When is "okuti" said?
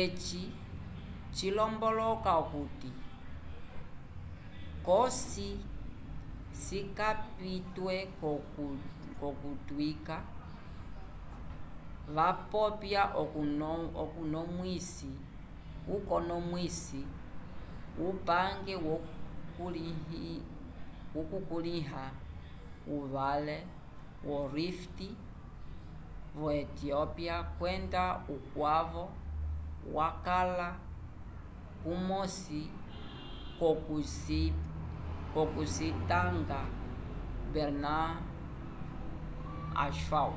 2.42-2.90